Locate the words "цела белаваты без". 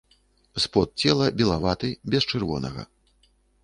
1.05-2.21